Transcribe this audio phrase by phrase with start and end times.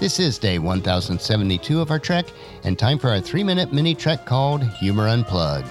[0.00, 2.26] This is day 1072 of our trek,
[2.64, 5.70] and time for our three minute mini trek called Humor Unplugged.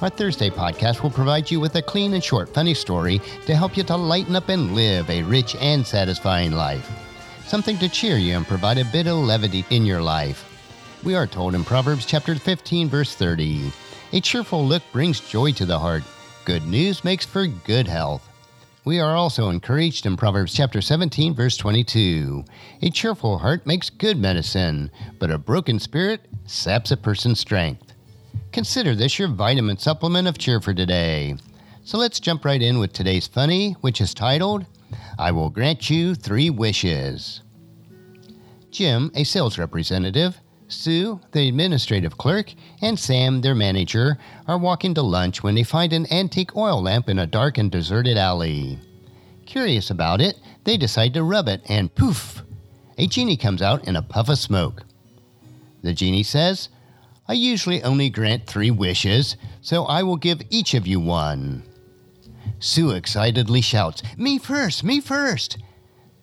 [0.00, 3.76] Our Thursday podcast will provide you with a clean and short, funny story to help
[3.76, 6.90] you to lighten up and live a rich and satisfying life.
[7.46, 10.48] Something to cheer you and provide a bit of levity in your life.
[11.04, 13.70] We are told in Proverbs chapter 15, verse 30
[14.14, 16.04] A cheerful look brings joy to the heart,
[16.46, 18.31] good news makes for good health.
[18.84, 22.44] We are also encouraged in Proverbs chapter 17, verse 22.
[22.82, 27.92] A cheerful heart makes good medicine, but a broken spirit saps a person's strength.
[28.50, 31.36] Consider this your vitamin supplement of cheer for today.
[31.84, 34.66] So let's jump right in with today's funny, which is titled,
[35.16, 37.42] I Will Grant You Three Wishes.
[38.72, 40.40] Jim, a sales representative,
[40.72, 45.92] Sue, the administrative clerk, and Sam, their manager, are walking to lunch when they find
[45.92, 48.78] an antique oil lamp in a dark and deserted alley.
[49.46, 52.42] Curious about it, they decide to rub it, and poof!
[52.98, 54.82] A genie comes out in a puff of smoke.
[55.82, 56.68] The genie says,
[57.28, 61.62] I usually only grant three wishes, so I will give each of you one.
[62.58, 65.58] Sue excitedly shouts, Me first, me first!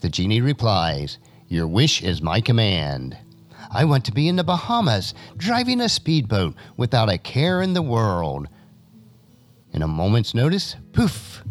[0.02, 3.18] The genie replies, Your wish is my command.
[3.72, 7.82] I want to be in the Bahamas, driving a speedboat without a care in the
[7.82, 8.48] world.
[9.72, 11.44] In a moment's notice, poof,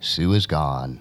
[0.00, 1.00] Sue is gone.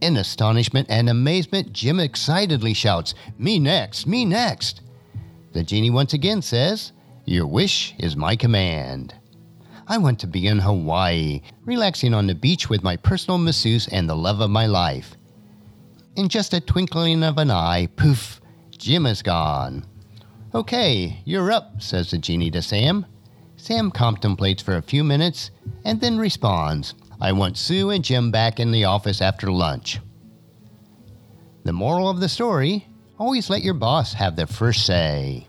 [0.00, 4.80] In astonishment and amazement, Jim excitedly shouts, Me next, me next.
[5.52, 6.92] The genie once again says,
[7.24, 9.14] Your wish is my command.
[9.86, 14.08] I want to be in Hawaii, relaxing on the beach with my personal masseuse and
[14.08, 15.16] the love of my life.
[16.14, 18.37] In just a twinkling of an eye, poof,
[18.78, 19.84] Jim is gone.
[20.54, 23.04] Okay, you're up, says the genie to Sam.
[23.56, 25.50] Sam contemplates for a few minutes
[25.84, 29.98] and then responds, I want Sue and Jim back in the office after lunch.
[31.64, 32.86] The moral of the story
[33.18, 35.46] always let your boss have the first say.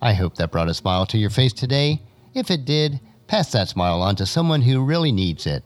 [0.00, 2.00] I hope that brought a smile to your face today.
[2.32, 5.64] If it did, pass that smile on to someone who really needs it.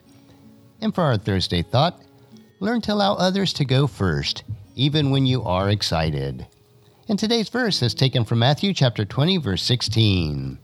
[0.80, 2.00] And for our Thursday thought,
[2.60, 4.44] learn to allow others to go first,
[4.78, 6.46] even when you are excited.
[7.08, 10.56] And today's verse is taken from Matthew chapter 20, verse 16.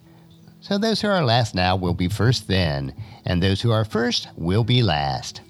[0.60, 2.94] So those who are last now will be first then,
[3.24, 5.40] and those who are first will be last.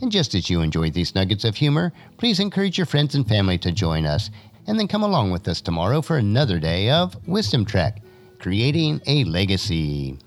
[0.00, 3.58] And just as you enjoyed these nuggets of humor, please encourage your friends and family
[3.58, 4.30] to join us,
[4.66, 8.02] and then come along with us tomorrow for another day of Wisdom Trek,
[8.38, 10.18] creating a legacy.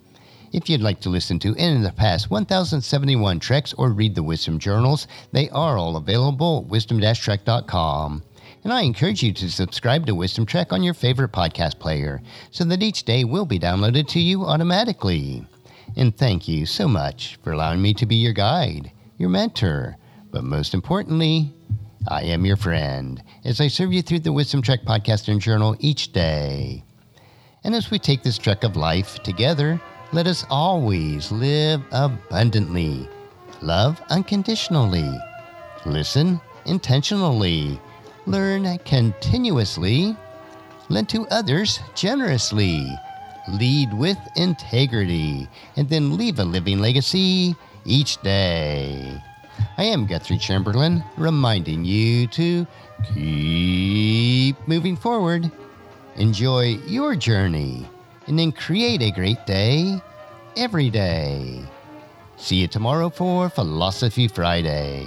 [0.51, 4.23] If you'd like to listen to any of the past 1071 treks or read the
[4.23, 8.23] Wisdom Journals, they are all available at wisdom-trek.com.
[8.65, 12.65] And I encourage you to subscribe to Wisdom Trek on your favorite podcast player so
[12.65, 15.45] that each day will be downloaded to you automatically.
[15.95, 19.95] And thank you so much for allowing me to be your guide, your mentor,
[20.31, 21.53] but most importantly,
[22.09, 25.77] I am your friend as I serve you through the Wisdom Trek podcast and journal
[25.79, 26.83] each day.
[27.63, 29.79] And as we take this trek of life together,
[30.13, 33.07] let us always live abundantly,
[33.61, 35.09] love unconditionally,
[35.85, 37.79] listen intentionally,
[38.25, 40.15] learn continuously,
[40.89, 42.85] lend to others generously,
[43.53, 47.55] lead with integrity, and then leave a living legacy
[47.85, 49.17] each day.
[49.77, 52.67] I am Guthrie Chamberlain, reminding you to
[53.13, 55.49] keep moving forward,
[56.17, 57.87] enjoy your journey,
[58.31, 60.01] and then create a great day
[60.55, 61.61] every day.
[62.37, 65.05] See you tomorrow for Philosophy Friday.